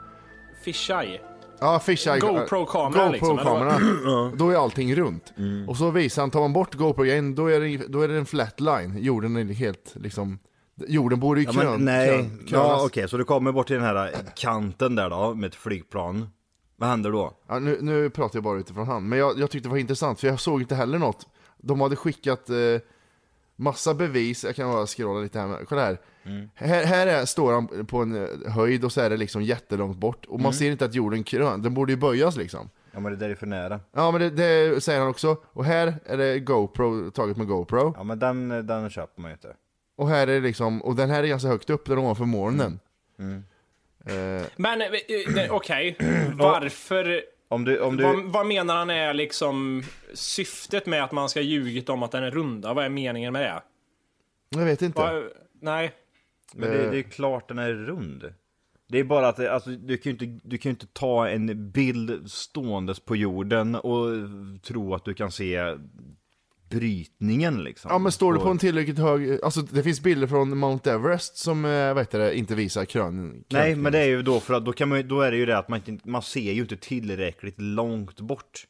[0.65, 1.32] Fisheye.
[1.63, 2.19] Ja, fisheye.
[2.19, 3.37] GoPro-kamera liksom?
[3.37, 4.33] GoPro-kameran.
[4.37, 5.33] då är allting runt.
[5.67, 8.25] Och så visar han, tar man bort GoPro-grejen, då är det, då är det en
[8.25, 8.97] flat line.
[8.97, 10.39] Jorden är helt liksom,
[10.87, 13.75] jorden borde ju Ja, krön, men, nej, krön, ja okej, så du kommer bort till
[13.75, 16.29] den här kanten där då, med ett flygplan.
[16.75, 17.33] Vad händer då?
[17.47, 20.19] Ja, nu, nu pratar jag bara utifrån han, men jag, jag tyckte det var intressant
[20.19, 21.27] för jag såg inte heller något.
[21.57, 22.55] De hade skickat eh,
[23.55, 25.97] massa bevis, jag kan bara scrolla lite här, men kolla här.
[26.53, 29.97] Här, här är, står han på en eh, höjd och så är det liksom jättelångt
[29.97, 32.69] bort och man ser inte att jorden krön, den borde ju böjas liksom.
[32.91, 33.79] Ja men det där är för nära.
[33.93, 37.93] Ja men det, det säger han också, och här är det GoPro, taget med GoPro.
[37.97, 39.53] Ja men den, den köper man ju inte.
[39.97, 42.79] Och här är det liksom, och den här är ganska högt upp, den ovanför molnen.
[44.05, 44.87] Eh, Men eh,
[45.43, 45.97] eh, okej,
[46.33, 47.21] varför?
[47.53, 48.03] Om du, om du...
[48.03, 52.23] Vad, vad menar han är liksom syftet med att man ska ljugit om att den
[52.23, 52.73] är runda?
[52.73, 53.61] Vad är meningen med det?
[54.59, 54.99] jag vet inte.
[54.99, 55.23] Vad,
[55.61, 55.91] nej.
[56.53, 58.33] Men det, det är klart den är rund.
[58.87, 61.71] Det är bara att alltså, du kan ju inte, du kan ju inte ta en
[61.71, 64.07] bild ståendes på jorden och
[64.63, 65.75] tro att du kan se
[66.73, 67.91] brytningen liksom.
[67.91, 71.37] Ja men står du på en tillräckligt hög, alltså det finns bilder från Mount Everest
[71.37, 73.43] som, eh, vad heter det, inte visar krön.
[73.49, 75.45] Nej men det är ju då för att då, kan man, då är det ju
[75.45, 78.65] det att man, inte, man ser ju inte tillräckligt långt bort.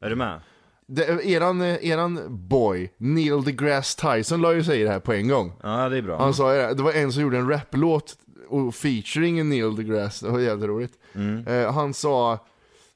[0.00, 0.40] Är du med?
[0.86, 5.12] det, eran, eh, eran boy, Neil deGrasse Tyson la ju sig i det här på
[5.12, 5.52] en gång.
[5.62, 6.18] Ja det är bra.
[6.18, 8.16] Han sa ju det, det var en som gjorde en raplåt
[8.48, 10.92] och featuring Neil deGrasse, det var jävligt roligt.
[11.46, 12.46] Eh, han sa,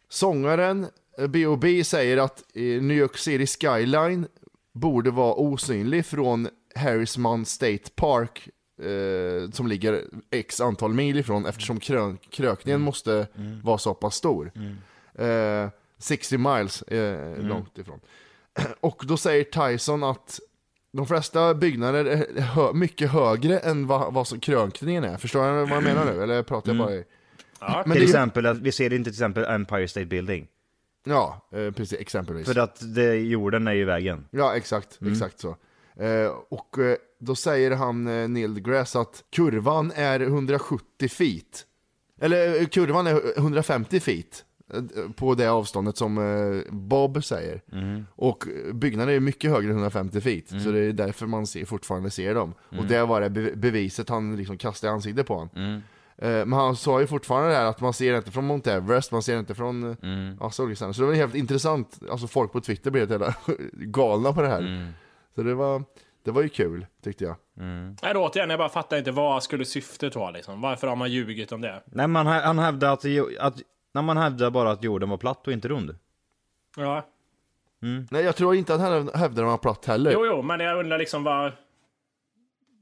[0.08, 0.86] sångaren
[1.28, 1.84] B.O.B.
[1.84, 4.26] säger att eh, New York City skyline
[4.72, 8.48] borde vara osynlig från Harrismount State Park
[8.82, 13.26] eh, som ligger x antal mil ifrån eftersom krön, krökningen måste
[13.62, 14.52] vara så pass stor.
[15.14, 18.00] Eh, 60 miles eh, långt ifrån.
[18.80, 20.40] Och då säger Tyson att
[20.92, 25.16] de flesta byggnader är hö mycket högre än vad, vad som krönkningen är.
[25.16, 26.22] Förstår du vad jag menar nu?
[26.22, 27.04] Eller pratar jag bara i...
[27.60, 27.82] Ja.
[27.86, 30.46] Men till exempel, att vi ser inte till exempel Empire State Building.
[31.04, 32.46] Ja, eh, precis, exempelvis.
[32.46, 34.24] För att det, jorden är i vägen.
[34.30, 35.56] Ja, exakt, exakt så.
[35.96, 41.64] Eh, och eh, då säger han, eh, Neil deGrasse, att kurvan är 170 feet.
[42.20, 44.44] Eller eh, kurvan är 150 feet.
[44.74, 44.80] eh,
[45.16, 47.62] På det avståndet som eh, Bob säger.
[48.14, 50.48] Och eh, byggnaden är mycket högre än 150 feet.
[50.48, 52.54] Så det är därför man ser, fortfarande ser dem.
[52.78, 55.80] Och det var det be- beviset han liksom kastade i ansiktet på honom.
[56.18, 59.12] Eh, Men han sa ju fortfarande det här att man ser inte från Mount Everest,
[59.12, 60.42] man ser inte från mm.
[60.42, 63.36] alltså, olika Så det var helt intressant, alltså folk på Twitter blev helt
[63.72, 64.92] galna på det här.
[65.34, 65.84] Så det var,
[66.24, 67.36] det var ju kul, tyckte jag.
[68.02, 70.60] Nej, då, återigen, jag bara fattar inte vad skulle syftet vara liksom.
[70.60, 71.82] Varför har man ljugit om det?
[71.84, 73.54] Nej man, han hävdar att, det- att
[73.94, 75.96] när man hävdar bara att jorden var platt och inte rund.
[76.76, 77.06] Ja.
[78.10, 80.12] Nej, jag tror inte att han hävdade att den var platt heller.
[80.12, 81.52] Jo, jo, men jag undrar liksom vad...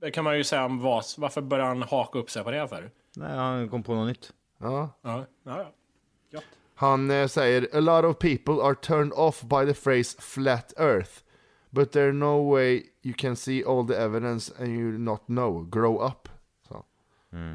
[0.00, 2.68] Det kan man ju säga om vad, varför börjar han haka upp sig på det
[2.68, 2.90] för?
[3.16, 4.32] Nej, han kom på något nytt.
[4.58, 4.90] Ja.
[5.02, 5.72] Ja, ja,
[6.30, 6.40] ja.
[6.74, 11.10] Han eh, säger A lot of people are turned off by the phrase flat earth.
[11.70, 15.68] But there's no way you can see all the evidence and you not know.
[15.70, 16.28] Grow up.
[16.68, 16.84] Så.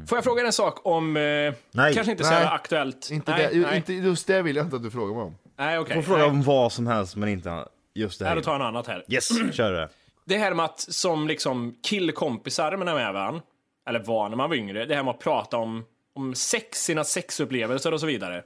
[0.08, 1.54] Får jag fråga en sak om, eh,
[1.94, 2.44] kanske inte så Nej.
[2.46, 3.08] aktuellt.
[3.10, 3.76] Inte nej, det, nej.
[3.76, 5.34] Inte, just det vill jag inte att du frågar mig om.
[5.58, 5.94] nej Du okej.
[5.94, 6.30] får fråga nej.
[6.30, 8.36] om vad som helst men inte just det Nej, här.
[8.36, 9.04] då tar jag något annat här.
[9.08, 9.88] Yes, kör det.
[10.24, 13.42] Det här med att som liksom killkompisar med varandra,
[13.88, 17.04] eller var när man var yngre, det här med att prata om, om sex, sina
[17.04, 18.42] sexupplevelser och så vidare.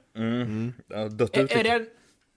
[0.87, 1.85] Ja, dött ut Är, är det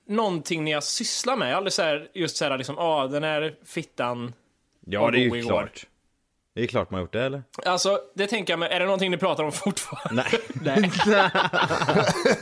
[0.08, 1.56] någonting ni har sysslat med?
[1.56, 4.32] Aldrig så här, just så här liksom, ah, den här fittan
[4.86, 5.48] Ja, det är ju igår.
[5.48, 5.86] klart.
[6.54, 7.42] Det är klart man har gjort det eller?
[7.66, 10.24] Alltså, det tänker jag mig, är det någonting ni pratar om fortfarande?
[10.32, 10.40] Nej.
[10.90, 10.90] Nej.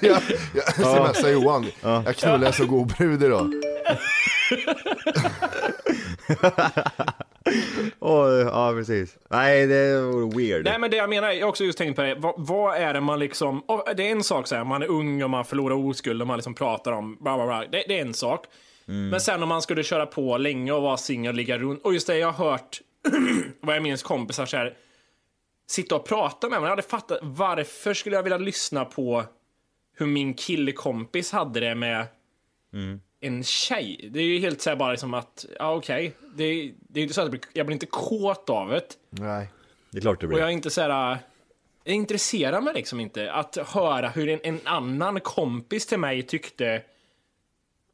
[0.00, 0.22] jag
[0.54, 1.66] jag smsar Johan.
[1.82, 3.52] Jag knullade så god brud idag.
[7.98, 9.16] Åh, ja precis.
[9.30, 10.64] Nej, det vore weird.
[10.64, 12.94] Nej men det jag menar, jag har också just tänkt på det, vad, vad är
[12.94, 13.62] det man liksom,
[13.96, 16.36] det är en sak så här, man är ung och man förlorar oskuld och man
[16.38, 18.44] liksom pratar om bla bla bla, det, det är en sak.
[19.10, 21.94] Men sen om man skulle köra på länge och vara singel och ligga runt, och
[21.94, 22.80] just det jag har hört,
[23.60, 24.76] vad jag minns kompisar så här,
[25.70, 29.24] sitta och prata med mig, jag hade fattat, varför skulle jag vilja lyssna på
[29.96, 32.06] hur min killkompis hade det med
[33.20, 34.08] en tjej?
[34.12, 37.14] Det är ju helt så bara liksom att, ja okej, det, är- det är inte
[37.14, 38.96] så att jag blir, jag blir inte kåt av det.
[39.10, 39.48] Nej.
[39.90, 40.38] Det är klart det Och blir.
[40.38, 41.18] jag är inte så här.
[41.84, 46.82] Jag intresserar mig liksom inte att höra hur en, en annan kompis till mig tyckte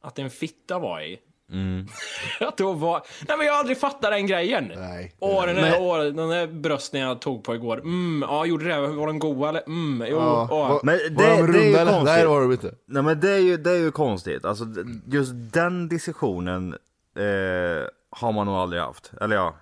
[0.01, 1.19] att en fitta var i.
[2.41, 3.03] att då var...
[3.29, 4.73] Nej men jag har aldrig fattat den grejen.
[4.77, 5.15] Nej.
[5.19, 7.79] Åh, den där, åh, den där brösten jag tog på igår.
[7.81, 8.81] Mm, ja, gjorde det?
[8.89, 9.63] Var den goda eller?
[9.67, 10.69] Mm, jo, Ja, åh.
[10.69, 11.85] var, Men var det- de det är ju eller?
[11.93, 12.05] konstigt.
[12.05, 12.75] Nej det var de inte.
[12.87, 14.45] Nej men det är ju, det är ju konstigt.
[14.45, 14.65] Alltså
[15.07, 16.73] just den diskussionen
[17.17, 19.13] eh, har man nog aldrig haft.
[19.21, 19.55] Eller ja,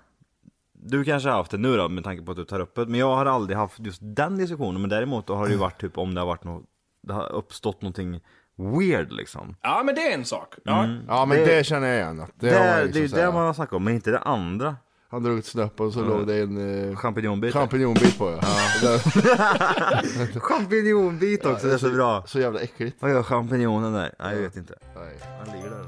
[0.72, 2.86] du kanske har haft det nu då med tanke på att du tar upp det.
[2.86, 4.80] Men jag har aldrig haft just den diskussionen.
[4.80, 6.62] Men däremot då har det ju varit typ om det har varit något,
[7.02, 8.20] det har uppstått någonting
[8.58, 9.56] weird liksom.
[9.62, 10.54] Ja, men det är en sak.
[10.64, 10.88] Ja.
[11.08, 12.20] Ja men det, Det- känner jag igen.
[12.20, 14.18] Att det, Det, liksom det är så det man har snackat om, men inte det
[14.18, 14.76] andra.
[15.10, 17.52] Han drog ett snöpp och så låg det en eh, Champinjonbit.
[17.52, 18.48] champinjonbit på ja.
[18.82, 22.22] Det- Champinjonbit också, det är så bra.
[22.26, 22.96] Så jävla äckligt.
[23.00, 24.14] Vad gör champinjonen där?
[24.18, 24.74] Nej, jag vet inte.
[24.96, 25.14] Nej.
[25.46, 25.84] Han ligger där.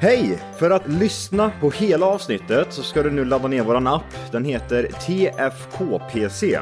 [0.00, 0.42] Hej!
[0.58, 4.04] För att lyssna på hela avsnittet så ska du nu ladda ner våran app.
[4.32, 6.58] Den heter TFKPC.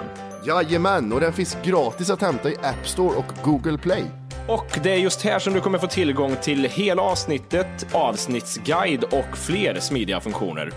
[0.46, 4.04] Jajamän, och den finns gratis att hämta i App Store och Google Play.
[4.48, 9.38] Och det är just här som du kommer få tillgång till hela avsnittet, avsnittsguide och
[9.38, 10.72] fler smidiga funktioner.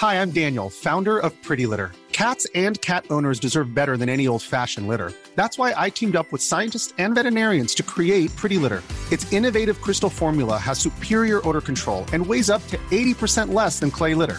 [0.00, 1.90] Hi, I'm Daniel, founder of Pretty Litter.
[2.12, 5.12] Cats and cat owners deserve better than any old fashioned litter.
[5.34, 8.82] That's why I teamed up with scientists and veterinarians to create Pretty Litter.
[9.12, 13.90] Its innovative crystal formula has superior odor control and weighs up to 80% less than
[13.90, 14.38] clay litter.